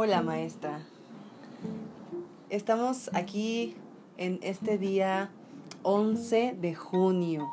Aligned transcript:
Hola 0.00 0.22
maestra. 0.22 0.86
Estamos 2.50 3.10
aquí 3.14 3.74
en 4.16 4.38
este 4.44 4.78
día 4.78 5.28
11 5.82 6.56
de 6.56 6.72
junio. 6.72 7.48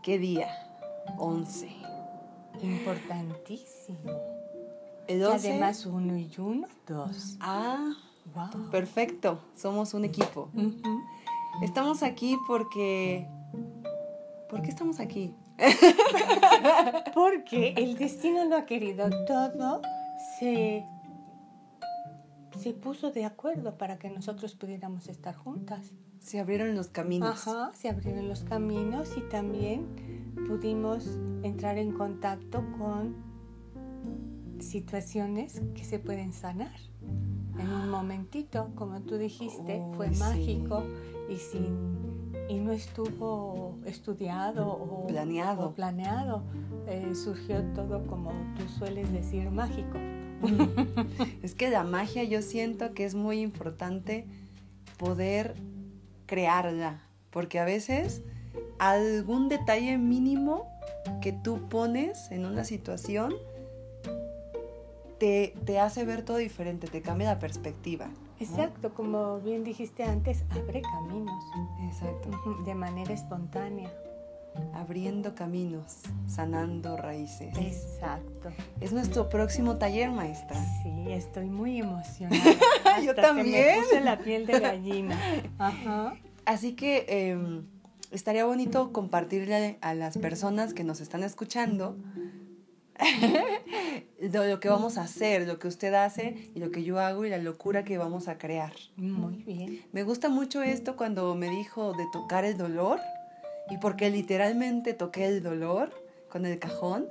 ¿Qué 0.00 0.16
día? 0.20 0.46
11. 1.18 1.68
Importantísimo. 2.62 4.08
El 5.08 5.16
Y 5.16 5.18
12. 5.18 5.50
además 5.50 5.84
uno 5.84 6.16
y 6.16 6.30
uno, 6.38 6.68
dos. 6.86 7.36
Ah, 7.40 7.90
Wow. 8.36 8.70
perfecto. 8.70 9.40
Somos 9.56 9.92
un 9.92 10.04
equipo. 10.04 10.48
Estamos 11.60 12.04
aquí 12.04 12.38
porque... 12.46 13.26
¿Por 14.48 14.62
qué 14.62 14.68
estamos 14.68 15.00
aquí? 15.00 15.34
Porque 17.14 17.74
el 17.76 17.98
destino 17.98 18.44
lo 18.44 18.58
ha 18.58 18.64
querido 18.64 19.10
todo, 19.26 19.82
se, 20.38 20.86
se 22.60 22.72
puso 22.74 23.10
de 23.10 23.24
acuerdo 23.24 23.76
para 23.78 23.98
que 23.98 24.10
nosotros 24.10 24.54
pudiéramos 24.54 25.08
estar 25.08 25.34
juntas. 25.34 25.92
Se 26.18 26.38
abrieron 26.38 26.74
los 26.74 26.88
caminos. 26.88 27.48
Ajá, 27.48 27.72
se 27.74 27.88
abrieron 27.88 28.28
los 28.28 28.44
caminos 28.44 29.16
y 29.16 29.22
también 29.22 29.86
pudimos 30.46 31.06
entrar 31.42 31.78
en 31.78 31.92
contacto 31.92 32.62
con 32.78 33.16
situaciones 34.58 35.62
que 35.74 35.84
se 35.84 35.98
pueden 35.98 36.32
sanar. 36.32 36.76
En 37.58 37.68
un 37.72 37.88
momentito, 37.90 38.70
como 38.74 39.00
tú 39.02 39.16
dijiste, 39.16 39.82
fue 39.94 40.08
Uy, 40.08 40.14
sí. 40.14 40.20
mágico 40.20 40.84
y 41.28 41.36
sin 41.36 42.10
y 42.48 42.58
no 42.58 42.72
estuvo 42.72 43.78
estudiado 43.84 44.66
o 44.68 45.06
Planeado. 45.06 45.68
o 45.68 45.72
planeado. 45.72 46.42
Eh, 46.88 47.14
surgió 47.14 47.62
todo 47.74 48.04
como 48.06 48.30
tú 48.56 48.68
sueles 48.68 49.12
decir 49.12 49.50
mágico. 49.50 49.98
Es 51.42 51.54
que 51.54 51.70
la 51.70 51.84
magia 51.84 52.24
yo 52.24 52.42
siento 52.42 52.94
que 52.94 53.04
es 53.04 53.14
muy 53.14 53.40
importante 53.40 54.26
poder 54.98 55.54
crearla, 56.26 57.00
porque 57.30 57.58
a 57.58 57.64
veces 57.64 58.22
algún 58.78 59.48
detalle 59.48 59.98
mínimo 59.98 60.66
que 61.20 61.32
tú 61.32 61.68
pones 61.68 62.30
en 62.30 62.44
una 62.44 62.64
situación 62.64 63.34
te, 65.18 65.54
te 65.64 65.78
hace 65.78 66.04
ver 66.04 66.24
todo 66.24 66.38
diferente, 66.38 66.86
te 66.86 67.02
cambia 67.02 67.28
la 67.28 67.38
perspectiva. 67.38 68.06
¿no? 68.06 68.30
Exacto, 68.40 68.94
como 68.94 69.38
bien 69.40 69.64
dijiste 69.64 70.02
antes, 70.02 70.44
abre 70.50 70.80
caminos. 70.80 71.44
Exacto. 71.84 72.30
De 72.64 72.74
manera 72.74 73.12
espontánea. 73.12 73.92
Abriendo 74.74 75.34
caminos, 75.34 75.98
sanando 76.26 76.96
raíces. 76.96 77.56
Exacto. 77.56 78.50
Es 78.80 78.92
nuestro 78.92 79.28
próximo 79.28 79.76
taller, 79.76 80.10
maestra. 80.10 80.56
Sí, 80.82 81.12
estoy 81.12 81.48
muy 81.48 81.78
emocionada. 81.78 82.42
Yo 83.04 83.14
también. 83.14 83.46
Se 83.46 83.80
me 83.80 83.82
puso 83.82 84.00
la 84.00 84.18
piel 84.18 84.46
de 84.46 84.60
gallina. 84.60 85.18
Ajá. 85.58 86.16
Así 86.44 86.72
que 86.72 87.06
eh, 87.08 87.62
estaría 88.10 88.44
bonito 88.44 88.92
compartirle 88.92 89.78
a 89.80 89.94
las 89.94 90.18
personas 90.18 90.74
que 90.74 90.84
nos 90.84 91.00
están 91.00 91.22
escuchando 91.22 91.96
lo 94.20 94.60
que 94.60 94.68
vamos 94.68 94.98
a 94.98 95.02
hacer, 95.02 95.46
lo 95.46 95.58
que 95.58 95.68
usted 95.68 95.94
hace 95.94 96.50
y 96.54 96.58
lo 96.58 96.70
que 96.70 96.82
yo 96.82 96.98
hago 96.98 97.24
y 97.24 97.30
la 97.30 97.38
locura 97.38 97.84
que 97.84 97.98
vamos 97.98 98.28
a 98.28 98.38
crear. 98.38 98.72
Muy 98.96 99.42
bien. 99.44 99.82
Me 99.92 100.02
gusta 100.02 100.28
mucho 100.28 100.62
esto 100.62 100.96
cuando 100.96 101.34
me 101.34 101.48
dijo 101.48 101.92
de 101.92 102.04
tocar 102.12 102.44
el 102.44 102.56
dolor 102.56 103.00
y 103.70 103.78
porque 103.78 104.10
literalmente 104.10 104.94
toqué 104.94 105.26
el 105.26 105.42
dolor 105.42 105.90
con 106.28 106.46
el 106.46 106.58
cajón 106.58 107.08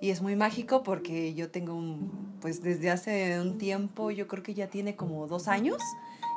y 0.00 0.10
es 0.10 0.20
muy 0.20 0.36
mágico 0.36 0.82
porque 0.82 1.34
yo 1.34 1.50
tengo 1.50 1.74
un, 1.74 2.36
pues 2.40 2.62
desde 2.62 2.90
hace 2.90 3.40
un 3.40 3.58
tiempo, 3.58 4.10
yo 4.10 4.28
creo 4.28 4.42
que 4.42 4.54
ya 4.54 4.68
tiene 4.68 4.96
como 4.96 5.26
dos 5.26 5.48
años, 5.48 5.78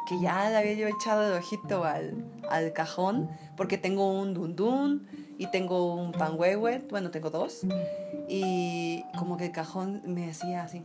que 0.07 0.19
ya 0.21 0.49
le 0.49 0.55
había 0.55 0.73
yo 0.73 0.87
echado 0.87 1.27
el 1.27 1.33
ojito 1.33 1.83
al, 1.83 2.23
al 2.49 2.71
cajón 2.71 3.29
porque 3.57 3.77
tengo 3.77 4.09
un 4.09 4.33
dundun 4.33 5.05
y 5.37 5.47
tengo 5.51 5.95
un 5.95 6.13
pan 6.13 6.37
bueno, 6.37 7.11
tengo 7.11 7.29
dos 7.29 7.65
y 8.27 9.03
como 9.17 9.37
que 9.37 9.45
el 9.45 9.51
cajón 9.51 10.01
me 10.05 10.29
hacía 10.29 10.63
así, 10.63 10.83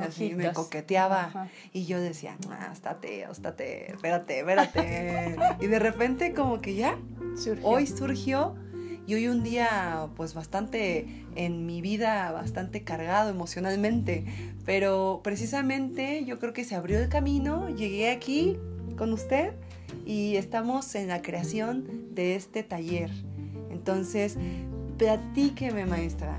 así 0.00 0.34
me 0.34 0.52
coqueteaba 0.52 1.24
Ajá. 1.24 1.48
y 1.72 1.84
yo 1.86 2.00
decía, 2.00 2.36
ah, 2.50 2.70
estate, 2.72 3.22
estate, 3.30 3.92
espérate, 3.92 4.40
espérate. 4.40 5.36
y 5.60 5.66
de 5.66 5.78
repente 5.78 6.32
como 6.34 6.60
que 6.60 6.74
ya, 6.74 6.98
Hoy 7.62 7.86
surgió 7.86 8.54
y 9.06 9.14
hoy 9.14 9.28
un 9.28 9.42
día 9.42 10.08
pues 10.16 10.34
bastante 10.34 11.24
en 11.34 11.66
mi 11.66 11.80
vida, 11.80 12.30
bastante 12.30 12.84
cargado 12.84 13.30
emocionalmente. 13.30 14.26
Pero 14.64 15.20
precisamente 15.24 16.24
yo 16.24 16.38
creo 16.38 16.52
que 16.52 16.64
se 16.64 16.74
abrió 16.74 16.98
el 16.98 17.08
camino, 17.08 17.68
llegué 17.70 18.10
aquí 18.10 18.58
con 18.96 19.12
usted 19.12 19.54
y 20.06 20.36
estamos 20.36 20.94
en 20.94 21.08
la 21.08 21.22
creación 21.22 22.14
de 22.14 22.36
este 22.36 22.62
taller. 22.62 23.10
Entonces, 23.70 24.36
platíqueme 24.98 25.86
maestra, 25.86 26.38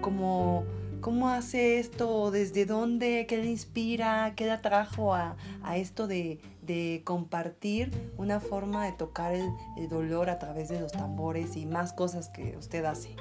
¿cómo, 0.00 0.64
cómo 1.00 1.30
hace 1.30 1.80
esto? 1.80 2.30
¿Desde 2.30 2.66
dónde? 2.66 3.26
¿Qué 3.26 3.38
le 3.38 3.46
inspira? 3.46 4.34
¿Qué 4.36 4.44
le 4.44 4.52
atrajo 4.52 5.14
a, 5.14 5.36
a 5.62 5.76
esto 5.76 6.06
de, 6.06 6.38
de 6.66 7.02
compartir 7.04 7.90
una 8.16 8.40
forma 8.40 8.84
de 8.84 8.92
tocar 8.92 9.34
el, 9.34 9.50
dolor 9.88 10.30
a 10.30 10.38
través 10.38 10.68
de 10.68 10.80
los 10.80 10.92
tambores 10.92 11.56
y 11.56 11.66
más 11.66 11.92
cosas 11.92 12.28
que 12.28 12.56
usted 12.56 12.84
hace? 12.84 13.14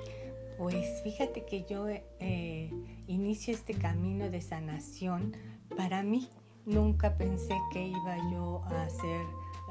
Pues 0.57 1.01
fíjate 1.03 1.45
que 1.45 1.65
yo 1.65 1.87
eh, 1.87 2.71
inicio 3.07 3.53
este 3.53 3.73
camino 3.73 4.29
de 4.29 4.41
sanación 4.41 5.35
para 5.77 6.03
mí. 6.03 6.29
Nunca 6.65 7.15
pensé 7.17 7.55
que 7.71 7.87
iba 7.87 8.17
yo 8.31 8.63
a 8.65 8.89
ser 8.89 9.21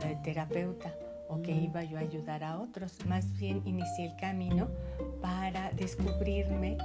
eh, 0.02 0.16
terapeuta 0.22 0.94
o 1.28 1.42
que 1.42 1.52
iba 1.52 1.82
yo 1.82 1.98
a 1.98 2.00
ayudar 2.00 2.44
a 2.44 2.60
otros. 2.60 3.04
Más 3.06 3.36
bien 3.38 3.62
inicié 3.64 4.06
el 4.06 4.16
camino 4.16 4.68
para 5.20 5.70
descubrirme 5.72 6.78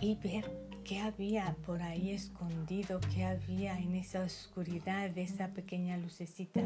y 0.00 0.16
ver 0.16 0.67
qué 0.88 1.00
había 1.00 1.54
por 1.66 1.82
ahí 1.82 2.12
escondido, 2.12 2.98
qué 3.14 3.24
había 3.24 3.78
en 3.78 3.94
esa 3.94 4.22
oscuridad, 4.22 5.16
esa 5.18 5.48
pequeña 5.48 5.98
lucecita 5.98 6.62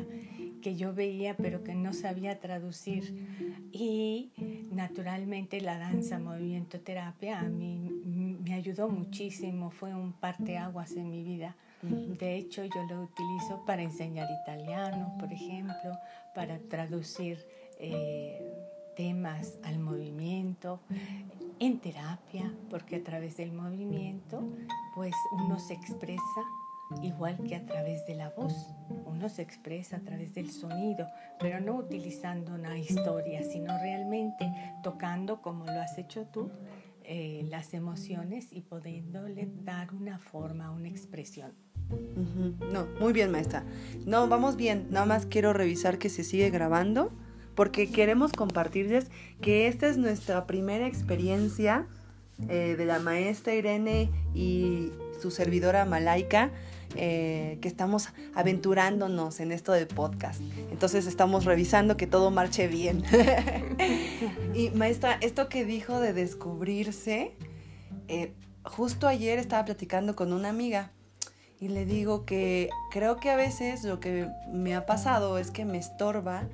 que 0.63 0.77
yo 0.77 0.95
veía 0.95 1.37
pero 1.37 1.65
que 1.65 1.75
no 1.75 1.93
sabía 1.93 2.39
traducir. 2.39 3.67
Y 3.73 4.31
naturalmente 4.71 5.61
la 5.61 5.77
danza, 5.77 6.21
movimiento, 6.21 6.81
terapia 6.81 7.41
a 7.41 7.49
mí 7.49 7.91
me 8.45 8.55
ayudó 8.55 8.89
muchísimo, 8.89 9.71
fue 9.71 9.93
un 9.93 10.13
parteaguas 10.13 10.93
en 10.93 11.11
mi 11.11 11.25
vida. 11.25 11.57
De 11.83 12.37
hecho, 12.37 12.65
yo 12.65 12.85
lo 12.89 13.03
utilizo 13.03 13.65
para 13.67 13.83
enseñar 13.83 14.29
italiano, 14.45 15.17
por 15.19 15.33
ejemplo, 15.33 15.99
para 16.33 16.61
traducir 16.61 17.45
eh, 17.81 18.41
temas 18.95 19.59
al 19.65 19.81
movimiento, 19.81 20.81
en 21.63 21.79
terapia, 21.79 22.53
porque 22.71 22.97
a 22.97 23.05
través 23.05 23.37
del 23.37 23.53
movimiento, 23.53 24.43
pues 24.97 25.15
uno 25.33 25.61
se 25.61 25.75
expresa 25.75 26.41
igual 27.03 27.39
que 27.45 27.55
a 27.55 27.65
través 27.65 28.05
de 28.07 28.17
la 28.17 28.31
voz. 28.31 28.53
Uno 29.07 29.29
se 29.29 29.43
expresa 29.43 29.99
a 29.99 30.01
través 30.01 30.35
del 30.35 30.51
sonido, 30.51 31.07
pero 31.39 31.61
no 31.61 31.77
utilizando 31.77 32.53
una 32.55 32.77
historia, 32.77 33.45
sino 33.45 33.79
realmente 33.79 34.53
tocando 34.83 35.41
como 35.41 35.65
lo 35.65 35.81
has 35.81 35.97
hecho 35.99 36.27
tú. 36.27 36.51
eh, 37.05 37.45
las 37.51 37.75
emociones 37.75 38.53
y 38.53 38.61
pudiéndole 38.61 39.49
dar 39.65 39.93
una 39.93 40.19
forma, 40.21 40.71
una 40.71 40.87
expresión. 40.89 41.53
Ujú. 41.91 42.55
No, 42.73 42.87
muy 43.01 43.13
bien, 43.13 43.33
maestra. 43.33 43.65
No, 44.07 44.29
vamos 44.29 44.55
bien. 44.55 44.87
Nada 44.89 45.05
más 45.05 45.27
quiero 45.27 45.53
revisar 45.53 45.99
que 45.99 46.09
se 46.09 46.23
sigue 46.23 46.51
grabando 46.51 47.11
porque 47.55 47.91
queremos 47.91 48.33
compartirles 48.33 49.11
que 49.41 49.67
esta 49.67 49.89
es 49.89 49.99
nuestra 49.99 50.47
primera 50.47 50.87
experiencia 50.87 51.87
eh, 52.49 52.75
de 52.77 52.87
la 52.87 52.99
maestra 52.99 53.55
Irene 53.55 54.11
y 54.35 54.91
su 55.21 55.31
servidora 55.31 55.85
Malaika, 55.85 56.51
eh, 56.97 57.59
que 57.63 57.69
estamos 57.69 58.09
aventurándonos 58.35 59.41
en 59.41 59.53
esto 59.53 59.73
del 59.73 59.87
podcast. 59.87 60.41
Entonces 60.71 61.07
estamos 61.07 61.45
revisando 61.45 61.97
que 61.97 62.07
todo 62.07 62.31
marche 62.31 62.69
bien. 62.69 63.03
y 64.55 64.71
maestra, 64.71 65.19
esto 65.21 65.49
que 65.49 65.65
dijo 65.65 66.01
de 66.01 66.13
descubrirse, 66.13 67.37
eh, 68.09 68.33
justo 68.65 69.07
ayer 69.07 69.39
estaba 69.39 69.65
platicando 69.65 70.17
con 70.17 70.33
una 70.33 70.49
amiga 70.49 70.91
y 71.61 71.69
le 71.69 71.87
digo 71.87 72.25
que 72.25 72.69
creo 72.91 73.19
que 73.19 73.31
a 73.31 73.37
veces 73.37 73.85
lo 73.85 74.01
que 74.01 74.29
me 74.53 74.75
ha 74.75 74.85
pasado 74.85 75.39
es 75.39 75.53
que 75.53 75.65
me 75.65 75.79
estorba 75.79 76.49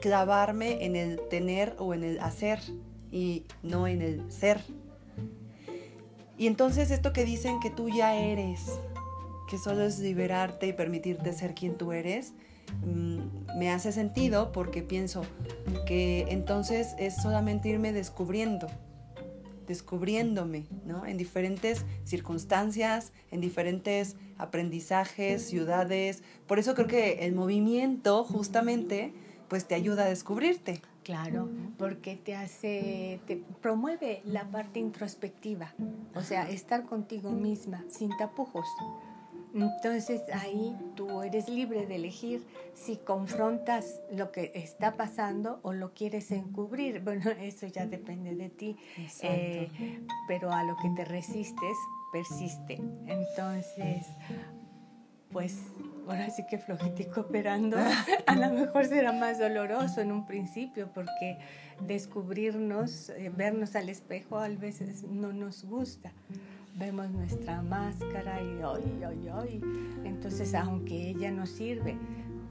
clavarme 0.00 0.84
en 0.84 0.96
el 0.96 1.20
tener 1.28 1.76
o 1.78 1.94
en 1.94 2.04
el 2.04 2.20
hacer 2.20 2.60
y 3.12 3.44
no 3.62 3.86
en 3.86 4.02
el 4.02 4.30
ser. 4.30 4.60
Y 6.38 6.46
entonces 6.46 6.90
esto 6.90 7.12
que 7.12 7.24
dicen 7.24 7.60
que 7.60 7.70
tú 7.70 7.88
ya 7.90 8.16
eres, 8.16 8.80
que 9.48 9.58
solo 9.58 9.82
es 9.82 9.98
liberarte 9.98 10.68
y 10.68 10.72
permitirte 10.72 11.32
ser 11.32 11.54
quien 11.54 11.76
tú 11.76 11.92
eres, 11.92 12.32
mm, 12.82 13.58
me 13.58 13.70
hace 13.70 13.92
sentido 13.92 14.52
porque 14.52 14.82
pienso 14.82 15.22
que 15.86 16.26
entonces 16.30 16.94
es 16.98 17.16
solamente 17.16 17.68
irme 17.68 17.92
descubriendo, 17.92 18.68
descubriéndome, 19.66 20.66
¿no? 20.86 21.04
En 21.04 21.18
diferentes 21.18 21.84
circunstancias, 22.04 23.12
en 23.30 23.40
diferentes 23.40 24.16
aprendizajes, 24.38 25.46
ciudades. 25.46 26.22
Por 26.46 26.58
eso 26.58 26.74
creo 26.74 26.86
que 26.86 27.26
el 27.26 27.34
movimiento 27.34 28.24
justamente 28.24 29.12
pues 29.50 29.66
te 29.66 29.74
ayuda 29.74 30.04
a 30.04 30.08
descubrirte. 30.08 30.80
Claro, 31.02 31.48
porque 31.76 32.16
te 32.16 32.36
hace, 32.36 33.20
te 33.26 33.42
promueve 33.60 34.22
la 34.24 34.44
parte 34.44 34.78
introspectiva, 34.78 35.74
o 36.14 36.20
sea, 36.20 36.48
estar 36.48 36.84
contigo 36.84 37.30
misma, 37.30 37.84
sin 37.88 38.16
tapujos. 38.16 38.66
Entonces 39.52 40.22
ahí 40.32 40.76
tú 40.94 41.22
eres 41.22 41.48
libre 41.48 41.86
de 41.86 41.96
elegir 41.96 42.46
si 42.74 42.96
confrontas 42.96 44.00
lo 44.12 44.30
que 44.30 44.52
está 44.54 44.96
pasando 44.96 45.58
o 45.62 45.72
lo 45.72 45.92
quieres 45.94 46.30
encubrir. 46.30 47.00
Bueno, 47.02 47.30
eso 47.40 47.66
ya 47.66 47.86
depende 47.86 48.36
de 48.36 48.48
ti, 48.48 48.76
eh, 49.22 49.68
pero 50.28 50.52
a 50.52 50.62
lo 50.62 50.76
que 50.76 50.90
te 50.94 51.04
resistes, 51.04 51.76
persiste. 52.12 52.80
Entonces, 53.06 54.06
pues 55.32 55.58
ahora 56.10 56.30
sí 56.30 56.44
que 56.48 56.58
flojitico 56.58 57.20
operando, 57.22 57.76
a 58.26 58.34
lo 58.34 58.50
mejor 58.50 58.86
será 58.86 59.12
más 59.12 59.38
doloroso 59.38 60.00
en 60.00 60.12
un 60.12 60.26
principio 60.26 60.88
porque 60.92 61.38
descubrirnos, 61.86 63.10
eh, 63.10 63.30
vernos 63.34 63.76
al 63.76 63.88
espejo 63.88 64.38
a 64.38 64.48
veces 64.48 65.04
no 65.04 65.32
nos 65.32 65.64
gusta. 65.64 66.12
Vemos 66.76 67.10
nuestra 67.10 67.62
máscara 67.62 68.40
y 68.40 68.60
ay, 68.62 69.02
ay, 69.06 69.30
ay. 69.32 69.60
Entonces, 70.04 70.54
aunque 70.54 71.10
ella 71.10 71.30
nos 71.30 71.50
sirve 71.50 71.96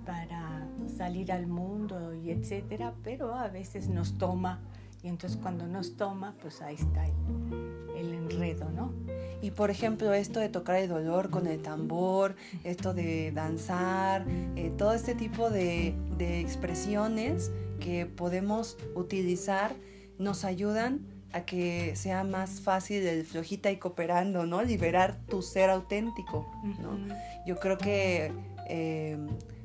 para 0.05 0.67
salir 0.97 1.31
al 1.31 1.47
mundo 1.47 2.13
y 2.13 2.31
etcétera, 2.31 2.93
pero 3.03 3.33
a 3.33 3.47
veces 3.47 3.87
nos 3.87 4.17
toma 4.17 4.59
y 5.01 5.07
entonces 5.07 5.39
cuando 5.41 5.65
nos 5.65 5.95
toma, 5.95 6.35
pues 6.41 6.61
ahí 6.61 6.75
está 6.75 7.05
el, 7.95 8.13
enredo, 8.13 8.69
¿no? 8.69 8.91
Y 9.41 9.51
por 9.51 9.71
ejemplo, 9.71 10.13
esto 10.13 10.39
de 10.39 10.49
tocar 10.49 10.75
el 10.77 10.89
dolor 10.89 11.29
con 11.29 11.47
el 11.47 11.61
tambor, 11.61 12.35
esto 12.63 12.93
de 12.93 13.31
danzar, 13.31 14.25
eh, 14.55 14.71
todo 14.77 14.93
este 14.93 15.15
tipo 15.15 15.49
de, 15.49 15.95
de 16.17 16.41
expresiones 16.41 17.51
que 17.79 18.05
podemos 18.05 18.77
utilizar 18.95 19.73
nos 20.17 20.43
ayudan 20.43 21.05
a 21.31 21.41
que 21.41 21.95
sea 21.95 22.23
más 22.23 22.61
fácil 22.61 23.05
el 23.05 23.25
flojita 23.25 23.71
y 23.71 23.77
cooperando, 23.77 24.45
¿no? 24.45 24.63
Liberar 24.63 25.17
tu 25.27 25.41
ser 25.41 25.69
auténtico, 25.69 26.51
¿no? 26.81 26.97
Yo 27.45 27.57
creo 27.57 27.77
que 27.77 28.31
eh, 28.67 29.17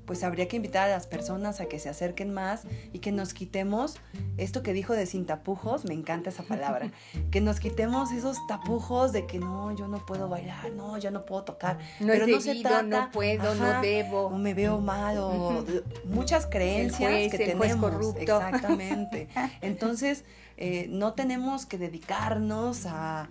pues 0.07 0.23
habría 0.23 0.49
que 0.49 0.57
invitar 0.57 0.89
a 0.89 0.93
las 0.93 1.07
personas 1.07 1.61
a 1.61 1.67
que 1.67 1.79
se 1.79 1.89
acerquen 1.89 2.33
más 2.33 2.63
y 2.93 2.99
que 2.99 3.13
nos 3.13 3.35
quitemos 3.35 3.97
esto 4.37 4.63
que 4.63 4.73
dijo 4.73 4.95
de 4.95 5.07
sin 5.07 5.27
tapujos, 5.27 5.85
me 5.85 5.95
encanta 5.95 6.31
esa 6.31 6.43
palabra, 6.43 6.91
que 7.31 7.41
nos 7.41 7.61
quitemos 7.61 8.13
esos 8.13 8.39
tapujos 8.47 9.13
de 9.13 9.27
que 9.27 9.39
no, 9.39 9.75
yo 9.75 9.89
no 9.89 10.05
puedo 10.05 10.29
bailar, 10.29 10.73
no, 10.73 10.99
yo 10.99 11.11
no 11.11 11.25
puedo 11.25 11.45
tocar, 11.45 11.79
no 12.01 12.09
pero 12.09 12.27
no 12.27 12.41
se 12.41 12.57
trata, 12.57 12.83
no 12.83 13.11
puedo, 13.11 13.55
no 13.55 13.81
debo, 13.81 14.27
o 14.27 14.39
me 14.39 14.55
veo 14.55 14.81
mal 14.81 15.19
o 15.19 15.65
muchas 16.05 16.47
creencias 16.47 17.31
que 17.31 17.39
tenemos, 17.39 17.77
corrupto. 17.77 18.21
exactamente. 18.21 19.29
Entonces, 19.61 20.25
eh, 20.57 20.87
no 20.89 21.15
tenemos 21.15 21.67
que 21.67 21.79
dedicarnos 21.79 22.87
a, 22.87 23.29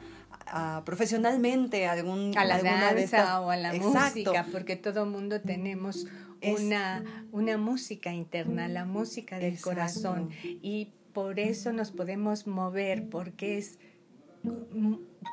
profesionalmente 0.86 1.88
a 1.88 1.94
algún 1.94 2.38
a 2.38 2.46
la 2.46 2.62
danza 2.62 3.42
o 3.42 3.50
a 3.50 3.58
la 3.58 3.74
música 3.74 4.46
porque 4.52 4.76
todo 4.76 5.06
mundo 5.06 5.42
tenemos 5.42 6.06
una, 6.42 7.04
una 7.32 7.58
música 7.58 8.14
interna, 8.14 8.68
la 8.68 8.86
música 8.86 9.40
del 9.40 9.60
corazón. 9.60 10.30
Y 10.44 10.92
por 11.14 11.40
eso 11.40 11.72
nos 11.72 11.92
podemos 11.92 12.48
mover, 12.48 13.10
porque 13.10 13.58
es 13.58 13.80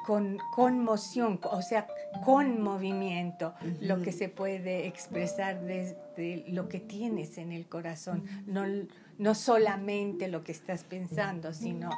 con 0.06 0.38
conmoción, 0.54 1.40
o 1.42 1.62
sea, 1.62 1.88
con 2.24 2.60
movimiento, 2.62 3.54
lo 3.80 4.00
que 4.02 4.12
se 4.12 4.28
puede 4.28 4.86
expresar 4.86 5.60
desde 5.62 6.44
lo 6.48 6.68
que 6.68 6.78
tienes 6.78 7.38
en 7.38 7.50
el 7.50 7.66
corazón, 7.66 8.24
no, 8.46 8.64
no 9.18 9.34
solamente 9.34 10.28
lo 10.28 10.44
que 10.44 10.52
estás 10.52 10.84
pensando, 10.84 11.52
sino 11.52 11.90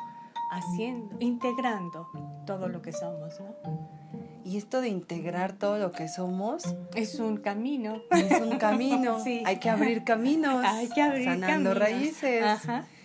haciendo, 0.52 1.16
integrando 1.18 2.08
todo 2.46 2.68
lo 2.68 2.82
que 2.82 2.92
somos, 2.92 3.40
¿no? 3.40 4.02
Y 4.44 4.56
esto 4.56 4.80
de 4.80 4.88
integrar 4.88 5.52
todo 5.52 5.78
lo 5.78 5.92
que 5.92 6.08
somos 6.08 6.74
es 6.94 7.20
un 7.20 7.36
camino. 7.36 8.02
Es 8.10 8.40
un 8.40 8.58
camino. 8.58 9.18
Hay 9.44 9.58
que 9.58 9.70
abrir 9.70 10.02
caminos. 10.04 10.64
Hay 10.64 10.88
que 10.88 11.00
abrir 11.00 11.24
Sanando 11.24 11.74
raíces. 11.74 12.44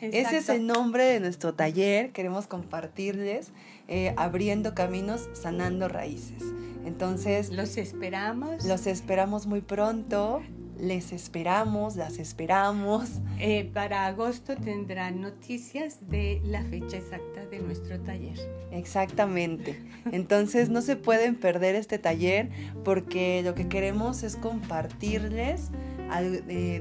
Ese 0.02 0.38
es 0.38 0.50
el 0.50 0.66
nombre 0.66 1.06
de 1.06 1.20
nuestro 1.20 1.54
taller. 1.54 2.12
Queremos 2.12 2.48
compartirles 2.48 3.52
eh, 3.88 4.14
abriendo 4.18 4.74
caminos, 4.74 5.30
sanando 5.34 5.88
raíces. 5.88 6.44
Entonces 6.86 7.52
los 7.52 7.78
esperamos. 7.78 8.66
Los 8.66 8.88
esperamos 8.88 9.46
muy 9.46 9.62
pronto 9.62 10.42
les 10.80 11.12
esperamos, 11.12 11.96
las 11.96 12.20
esperamos. 12.20 13.10
Eh, 13.40 13.70
para 13.74 14.06
agosto 14.06 14.56
tendrán 14.56 15.22
noticias 15.22 15.98
de 16.10 16.42
la 16.44 16.64
fecha 16.64 16.98
exacta 16.98 17.46
de 17.46 17.60
nuestro 17.60 18.00
taller. 18.00 18.38
Exactamente. 18.72 19.82
Entonces 20.12 20.70
no 20.70 20.82
se 20.82 20.96
pueden 20.96 21.36
perder 21.36 21.76
este 21.76 22.00
taller 22.00 22.50
porque 22.84 23.42
lo 23.44 23.56
que 23.56 23.68
queremos 23.68 24.24
es 24.24 24.36
compartirles 24.36 25.72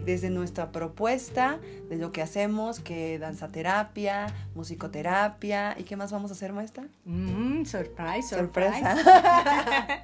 desde 0.05 0.31
nuestra 0.31 0.73
propuesta 0.73 1.59
de 1.89 1.97
lo 1.97 2.13
que 2.13 2.23
hacemos, 2.23 2.81
que 2.81 3.19
danzaterapia, 3.19 4.27
musicoterapia 4.55 5.77
y 5.79 5.85
qué 5.85 5.97
más 5.97 6.13
vamos 6.13 6.31
a 6.31 6.35
hacer, 6.35 6.53
maestra. 6.53 6.85
Mm, 7.05 7.65
surprise, 7.65 8.29
sorpresa. 8.29 8.97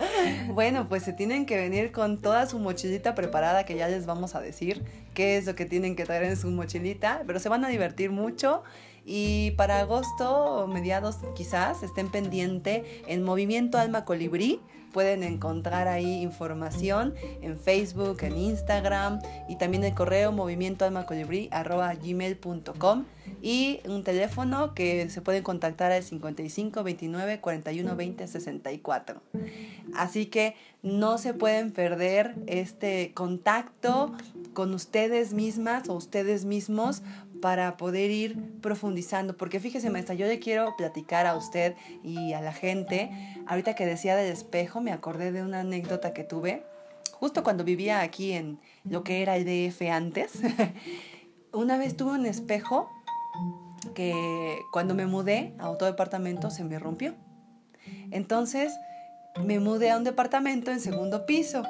bueno, 0.48 0.88
pues 0.88 1.02
se 1.02 1.12
tienen 1.12 1.46
que 1.46 1.56
venir 1.56 1.92
con 1.92 2.20
toda 2.20 2.46
su 2.46 2.58
mochilita 2.58 3.14
preparada 3.14 3.64
que 3.64 3.76
ya 3.76 3.88
les 3.88 4.06
vamos 4.06 4.34
a 4.34 4.40
decir 4.40 4.84
qué 5.14 5.36
es 5.36 5.46
lo 5.46 5.54
que 5.54 5.66
tienen 5.66 5.96
que 5.96 6.04
traer 6.04 6.24
en 6.24 6.36
su 6.36 6.50
mochilita, 6.50 7.22
pero 7.26 7.38
se 7.38 7.48
van 7.48 7.64
a 7.64 7.68
divertir 7.68 8.10
mucho. 8.10 8.62
Y 9.04 9.52
para 9.52 9.80
agosto, 9.80 10.68
mediados 10.72 11.18
quizás, 11.34 11.82
estén 11.82 12.10
pendiente 12.10 13.02
en 13.06 13.22
Movimiento 13.22 13.78
Alma 13.78 14.04
Colibrí 14.04 14.60
Pueden 14.92 15.22
encontrar 15.22 15.88
ahí 15.88 16.20
información 16.20 17.14
en 17.40 17.58
Facebook, 17.58 18.18
en 18.22 18.36
Instagram 18.36 19.20
y 19.48 19.56
también 19.56 19.84
el 19.84 19.94
correo 19.94 20.32
gmail.com 22.02 23.04
y 23.40 23.80
un 23.86 24.04
teléfono 24.04 24.74
que 24.74 25.08
se 25.08 25.22
pueden 25.22 25.42
contactar 25.42 25.92
al 25.92 26.02
55 26.02 26.82
29 26.84 27.40
41 27.40 27.96
20 27.96 28.26
64. 28.26 29.22
Así 29.94 30.26
que 30.26 30.56
no 30.82 31.16
se 31.16 31.32
pueden 31.32 31.72
perder 31.72 32.34
este 32.46 33.12
contacto 33.14 34.14
con 34.52 34.74
ustedes 34.74 35.32
mismas 35.32 35.88
o 35.88 35.94
ustedes 35.94 36.44
mismos 36.44 37.02
para 37.40 37.76
poder 37.76 38.10
ir 38.10 38.60
profundizando. 38.60 39.36
Porque 39.36 39.60
fíjese, 39.60 39.90
maestra, 39.90 40.14
yo 40.14 40.26
le 40.26 40.38
quiero 40.38 40.76
platicar 40.76 41.26
a 41.26 41.36
usted 41.36 41.74
y 42.02 42.32
a 42.32 42.40
la 42.40 42.52
gente. 42.52 43.10
Ahorita 43.46 43.74
que 43.74 43.86
decía 43.86 44.16
del 44.16 44.32
espejo, 44.32 44.80
me 44.80 44.92
acordé 44.92 45.32
de 45.32 45.42
una 45.42 45.60
anécdota 45.60 46.12
que 46.12 46.24
tuve 46.24 46.64
justo 47.12 47.44
cuando 47.44 47.62
vivía 47.62 48.00
aquí 48.00 48.32
en 48.32 48.58
lo 48.84 49.04
que 49.04 49.22
era 49.22 49.36
el 49.36 49.44
DF 49.44 49.82
antes. 49.90 50.32
una 51.52 51.78
vez 51.78 51.96
tuve 51.96 52.12
un 52.12 52.26
espejo 52.26 52.90
que 53.94 54.58
cuando 54.72 54.94
me 54.94 55.06
mudé 55.06 55.54
a 55.58 55.70
otro 55.70 55.86
departamento 55.86 56.50
se 56.50 56.64
me 56.64 56.78
rompió. 56.78 57.14
Entonces 58.10 58.72
me 59.44 59.60
mudé 59.60 59.90
a 59.90 59.96
un 59.96 60.04
departamento 60.04 60.70
en 60.70 60.80
segundo 60.80 61.26
piso 61.26 61.62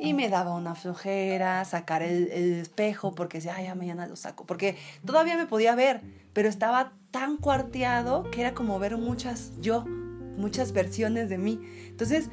y 0.00 0.14
me 0.14 0.30
daba 0.30 0.54
una 0.54 0.74
flojera 0.74 1.62
sacar 1.66 2.02
el, 2.02 2.28
espejo 2.32 3.14
porque 3.14 3.38
decía, 3.38 3.54
ay, 3.56 3.66
ya 3.66 3.74
mañana 3.74 4.06
lo 4.06 4.16
saco. 4.16 4.46
Porque 4.46 4.76
todavía 5.04 5.36
me 5.36 5.46
podía 5.46 5.74
ver, 5.74 6.00
pero 6.32 6.48
estaba 6.48 6.94
tan 7.10 7.36
cuarteado 7.36 8.30
que 8.30 8.40
era 8.40 8.54
como 8.54 8.78
ver 8.78 8.96
muchas 8.96 9.52
yo, 9.60 9.84
muchas 9.84 10.72
versiones 10.72 11.28
de 11.28 11.36
mí. 11.36 11.60
Entonces 11.88 12.30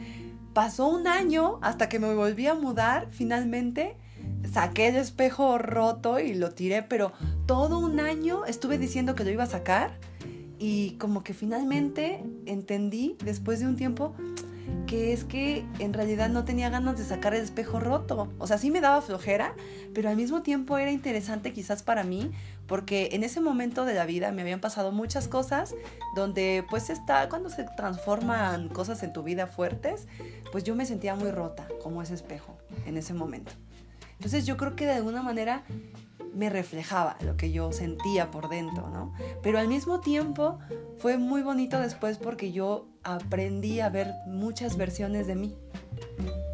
pasó 0.54 0.88
un 0.88 1.08
año 1.08 1.60
hasta 1.62 1.90
que 1.90 2.00
me 2.00 2.14
volví 2.14 2.48
a 2.48 2.54
mudar 2.54 3.10
finalmente. 3.12 3.98
Saqué 4.52 4.88
el 4.88 4.96
espejo 4.96 5.58
roto 5.58 6.20
y 6.20 6.34
lo 6.34 6.52
tiré, 6.52 6.84
pero 6.84 7.12
todo 7.46 7.80
un 7.80 8.00
año 8.00 8.46
estuve 8.46 8.78
diciendo 8.78 9.14
que 9.14 9.26
lo 9.26 9.30
iba 9.30 9.44
a 9.44 9.48
sacar 9.48 9.92
y 10.58 10.92
como 10.92 11.24
que 11.24 11.34
finalmente 11.34 12.24
entendí 12.46 13.18
después 13.24 13.60
de 13.60 13.68
un 13.68 13.76
tiempo, 13.76 14.16
que 14.86 15.14
es 15.14 15.24
que 15.24 15.66
en 15.80 15.94
realidad 15.94 16.30
no 16.30 16.46
tenía 16.46 16.70
ganas 16.70 16.98
de 16.98 17.04
sacar 17.04 17.34
el 17.34 17.44
espejo 17.44 17.80
roto. 17.80 18.34
O 18.38 18.48
sea, 18.48 18.58
sí 18.58 18.72
me 18.72 18.82
daba 18.82 19.02
flojera, 19.02 19.54
pero 19.94 20.10
al 20.10 20.16
mismo 20.16 20.42
tiempo 20.42 20.78
era 20.78 20.92
interesante 20.92 21.54
quizás 21.54 21.84
para 21.84 22.04
mí, 22.04 22.32
porque 22.68 23.10
en 23.12 23.24
ese 23.24 23.42
momento 23.42 23.86
de 23.86 23.94
la 23.94 24.06
vida 24.06 24.32
me 24.32 24.42
habían 24.42 24.60
pasado 24.60 24.92
muchas 24.92 25.28
cosas 25.28 25.76
donde 26.16 26.66
pues 26.70 26.90
está, 26.90 27.30
cuando 27.30 27.50
se 27.50 27.66
transforman 27.76 28.70
cosas 28.70 29.04
en 29.04 29.14
tu 29.14 29.24
vida 29.24 29.48
fuertes, 29.48 30.08
pues 30.52 30.64
yo 30.64 30.76
me 30.76 30.86
sentía 30.86 31.16
muy 31.16 31.32
rota 31.32 31.68
como 31.82 32.02
ese 32.02 32.14
espejo 32.14 32.58
en 32.86 32.98
ese 32.98 33.14
momento. 33.14 33.52
Entonces 34.14 34.46
yo 34.46 34.58
creo 34.58 34.76
que 34.76 34.86
de 34.86 34.94
alguna 34.94 35.22
manera 35.22 35.64
me 36.38 36.52
reflejaba 36.52 37.18
lo 37.22 37.36
que 37.36 37.52
yo 37.52 37.72
sentía 37.72 38.30
por 38.30 38.48
dentro, 38.48 38.90
¿no? 38.90 39.12
Pero 39.42 39.58
al 39.58 39.68
mismo 39.68 40.02
tiempo 40.02 40.60
fue 41.00 41.18
muy 41.18 41.42
bonito 41.42 41.80
después 41.80 42.20
porque 42.20 42.52
yo 42.52 42.88
aprendí 43.04 43.80
a 43.80 43.90
ver 43.90 44.14
muchas 44.28 44.78
versiones 44.78 45.26
de 45.26 45.36
mí 45.36 45.56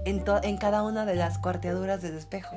en, 0.05 0.57
cada 0.57 0.83
una 0.83 1.05
de 1.05 1.15
las 1.15 1.37
cuarteaduras 1.37 2.01
del 2.01 2.15
espejo. 2.15 2.55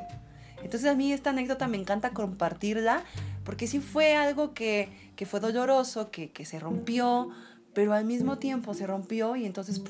Entonces 0.62 0.88
a 0.88 0.94
mí 0.94 1.12
esta 1.12 1.30
anécdota 1.30 1.66
me 1.66 1.76
encanta 1.76 2.10
compartirla 2.10 3.02
porque 3.44 3.66
sí 3.66 3.80
fue 3.80 4.14
algo 4.14 4.54
que, 4.54 4.88
fue 5.26 5.40
doloroso, 5.40 6.12
que, 6.12 6.30
se 6.44 6.60
rompió, 6.60 7.30
pero 7.74 7.92
al 7.92 8.04
mismo 8.04 8.38
tiempo 8.38 8.72
se 8.72 8.86
rompió 8.86 9.34
y 9.34 9.46
entonces 9.46 9.82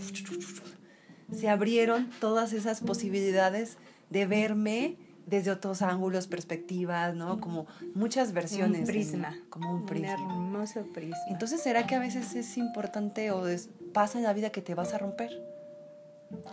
se 1.34 1.48
abrieron 1.50 2.08
todas 2.18 2.54
esas 2.54 2.80
posibilidades 2.80 3.76
de 4.08 4.24
verme 4.24 5.05
desde 5.26 5.50
otros 5.50 5.82
ángulos, 5.82 6.28
perspectivas, 6.28 7.14
¿no? 7.14 7.40
Como 7.40 7.66
muchas 7.94 8.32
versiones. 8.32 8.80
Un 8.80 8.86
prisma. 8.86 9.36
como 9.50 9.72
un 9.72 9.84
prisma. 9.84 10.14
Un 10.14 10.54
hermoso 10.54 10.86
prisma. 10.94 11.16
Entonces, 11.28 11.60
¿será 11.60 11.86
que 11.86 11.96
a 11.96 11.98
veces 11.98 12.34
es 12.34 12.56
importante 12.56 13.32
o 13.32 13.44
pasa 13.92 14.18
en 14.18 14.24
la 14.24 14.32
vida 14.32 14.50
que 14.50 14.62
te 14.62 14.74
vas 14.74 14.94
a 14.94 14.98
romper? 14.98 15.30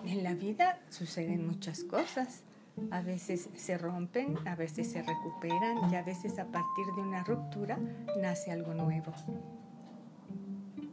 En 0.05 0.23
la 0.23 0.33
vida 0.33 0.79
suceden 0.89 1.47
muchas 1.47 1.83
cosas. 1.83 2.41
A 2.89 3.01
veces 3.01 3.49
se 3.55 3.77
rompen, 3.77 4.35
a 4.47 4.55
veces 4.55 4.91
se 4.91 5.03
recuperan 5.03 5.91
y 5.91 5.95
a 5.95 6.01
veces 6.01 6.39
a 6.39 6.45
partir 6.45 6.85
de 6.95 7.01
una 7.01 7.23
ruptura 7.23 7.77
nace 8.19 8.51
algo 8.51 8.73
nuevo. 8.73 9.13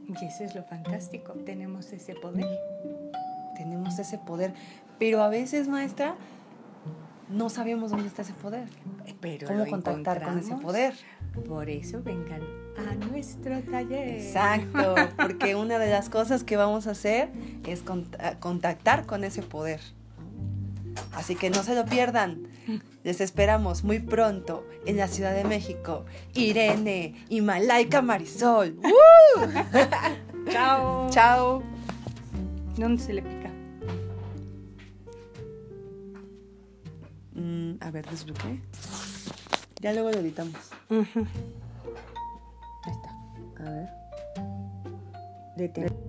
Y 0.06 0.24
eso 0.26 0.44
es 0.44 0.54
lo 0.54 0.62
fantástico, 0.64 1.32
tenemos 1.46 1.92
ese 1.92 2.14
poder. 2.14 2.58
Tenemos 3.56 3.98
ese 3.98 4.18
poder, 4.18 4.54
pero 4.98 5.22
a 5.22 5.28
veces, 5.28 5.68
maestra, 5.68 6.16
no 7.30 7.48
sabemos 7.48 7.90
dónde 7.90 8.08
está 8.08 8.22
ese 8.22 8.32
poder. 8.32 8.68
Pero 9.20 9.46
¿Cómo 9.46 9.66
contactar 9.66 10.22
con 10.22 10.38
ese 10.38 10.54
poder? 10.56 10.94
Por 11.46 11.68
eso 11.68 12.02
vengan 12.02 12.42
a 12.76 12.94
nuestro 13.06 13.60
taller. 13.62 14.20
Exacto, 14.20 14.94
porque 15.16 15.54
una 15.54 15.78
de 15.78 15.90
las 15.90 16.08
cosas 16.08 16.44
que 16.44 16.56
vamos 16.56 16.86
a 16.86 16.92
hacer 16.92 17.30
es 17.66 17.82
contactar 18.40 19.06
con 19.06 19.24
ese 19.24 19.42
poder. 19.42 19.80
Así 21.12 21.36
que 21.36 21.50
no 21.50 21.62
se 21.62 21.74
lo 21.74 21.84
pierdan. 21.84 22.48
Les 23.02 23.20
esperamos 23.20 23.84
muy 23.84 24.00
pronto 24.00 24.66
en 24.86 24.96
la 24.96 25.08
Ciudad 25.08 25.34
de 25.34 25.44
México. 25.44 26.04
Irene 26.34 27.14
y 27.28 27.40
Malaika 27.40 28.02
Marisol. 28.02 28.78
Chao. 30.50 31.08
Chao. 31.10 31.62
¿Dónde 32.76 33.02
se 33.02 33.12
le 33.14 33.39
a 37.80 37.90
ver, 37.90 38.08
desbloqueé. 38.08 38.60
Ya 39.80 39.92
luego 39.92 40.10
lo 40.10 40.18
editamos. 40.18 40.54
Ahí 40.90 41.04
está. 42.92 43.64
A 43.64 43.70
ver. 43.70 43.88
Detén. 45.56 45.99